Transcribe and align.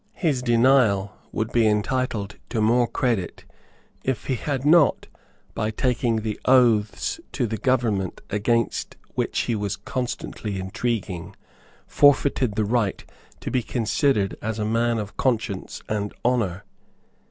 His 0.15 0.41
denial 0.41 1.15
would 1.31 1.51
be 1.51 1.67
entitled 1.67 2.37
to 2.49 2.59
more 2.59 2.87
credit 2.87 3.45
if 4.03 4.25
he 4.25 4.33
had 4.33 4.65
not, 4.65 5.05
by 5.53 5.69
taking 5.69 6.21
the 6.21 6.39
oaths 6.45 7.19
to 7.33 7.45
the 7.45 7.59
government 7.59 8.19
against 8.31 8.95
which 9.13 9.41
he 9.41 9.53
was 9.53 9.75
constantly 9.75 10.59
intriguing, 10.59 11.35
forfeited 11.85 12.55
the 12.55 12.65
right 12.65 13.05
to 13.41 13.51
be 13.51 13.61
considered 13.61 14.35
as 14.41 14.57
a 14.57 14.65
man 14.65 14.97
of 14.97 15.17
conscience 15.17 15.83
and 15.87 16.15
honour. 16.25 16.63